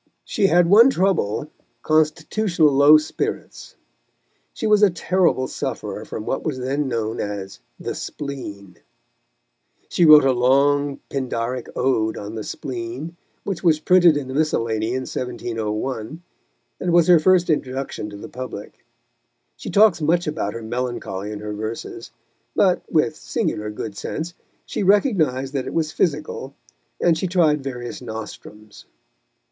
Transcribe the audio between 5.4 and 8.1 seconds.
sufferer from what was then known as "The